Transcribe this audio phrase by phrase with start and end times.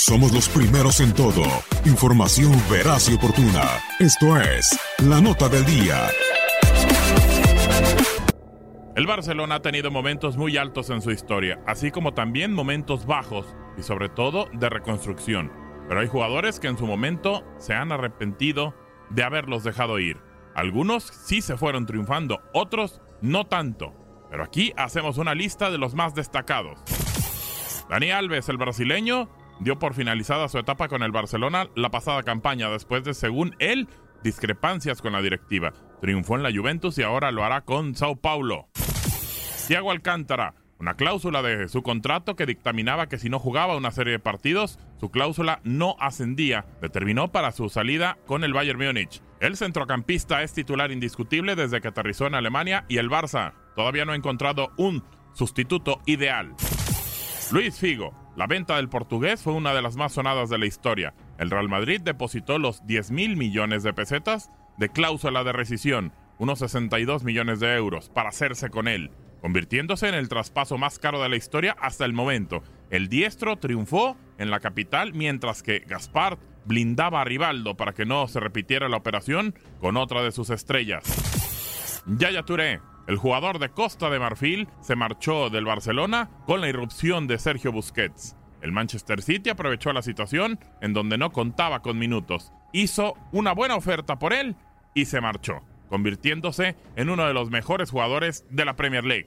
[0.00, 1.42] Somos los primeros en todo.
[1.84, 3.64] Información veraz y oportuna.
[3.98, 4.66] Esto es
[5.06, 6.08] La Nota del Día.
[8.96, 13.54] El Barcelona ha tenido momentos muy altos en su historia, así como también momentos bajos
[13.76, 15.52] y sobre todo de reconstrucción.
[15.86, 18.74] Pero hay jugadores que en su momento se han arrepentido
[19.10, 20.16] de haberlos dejado ir.
[20.54, 23.92] Algunos sí se fueron triunfando, otros no tanto.
[24.30, 26.80] Pero aquí hacemos una lista de los más destacados.
[27.90, 29.28] Dani Alves, el brasileño,
[29.60, 33.88] dio por finalizada su etapa con el Barcelona la pasada campaña después de, según él,
[34.22, 35.72] discrepancias con la directiva.
[36.00, 38.68] Triunfó en la Juventus y ahora lo hará con Sao Paulo.
[39.68, 44.14] Thiago Alcántara, una cláusula de su contrato que dictaminaba que si no jugaba una serie
[44.14, 49.22] de partidos, su cláusula no ascendía, determinó para su salida con el Bayern Múnich.
[49.40, 54.12] El centrocampista es titular indiscutible desde que aterrizó en Alemania y el Barça todavía no
[54.12, 56.54] ha encontrado un sustituto ideal.
[57.52, 61.14] Luis Figo, la venta del portugués fue una de las más sonadas de la historia.
[61.38, 66.60] El Real Madrid depositó los 10 mil millones de pesetas de cláusula de rescisión, unos
[66.60, 71.28] 62 millones de euros, para hacerse con él convirtiéndose en el traspaso más caro de
[71.28, 72.62] la historia hasta el momento.
[72.90, 78.28] El diestro triunfó en la capital mientras que Gaspar blindaba a Rivaldo para que no
[78.28, 81.04] se repitiera la operación con otra de sus estrellas.
[82.06, 87.26] Yaya Touré, el jugador de Costa de Marfil, se marchó del Barcelona con la irrupción
[87.26, 88.36] de Sergio Busquets.
[88.62, 93.74] El Manchester City aprovechó la situación en donde no contaba con minutos, hizo una buena
[93.74, 94.54] oferta por él
[94.94, 99.26] y se marchó convirtiéndose en uno de los mejores jugadores de la Premier League.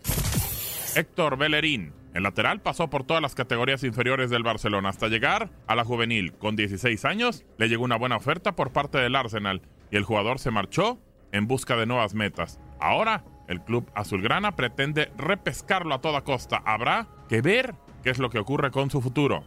[0.95, 5.75] Héctor Bellerín, el lateral pasó por todas las categorías inferiores del Barcelona hasta llegar a
[5.75, 6.31] la juvenil.
[6.35, 10.39] Con 16 años le llegó una buena oferta por parte del Arsenal y el jugador
[10.39, 11.01] se marchó
[11.33, 12.61] en busca de nuevas metas.
[12.79, 16.61] Ahora el club azulgrana pretende repescarlo a toda costa.
[16.65, 19.43] Habrá que ver qué es lo que ocurre con su futuro.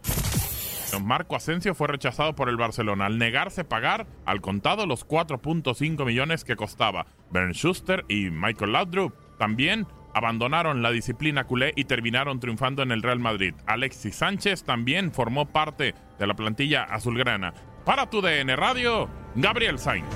[1.03, 6.43] Marco Asensio fue rechazado por el Barcelona al negarse pagar al contado los 4.5 millones
[6.43, 7.05] que costaba.
[7.29, 13.03] Bernd Schuster y Michael Laudrup también abandonaron la disciplina culé y terminaron triunfando en el
[13.03, 13.53] Real Madrid.
[13.67, 17.53] Alexis Sánchez también formó parte de la plantilla azulgrana.
[17.85, 20.07] Para tu DN Radio, Gabriel Sainz.